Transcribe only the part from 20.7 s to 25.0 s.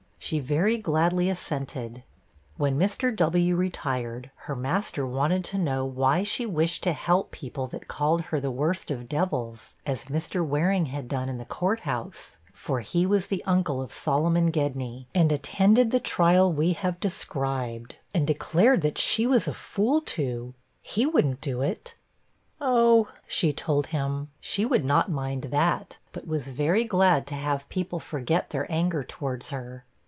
he wouldn't do it.' 'Oh,' she told him, 'she would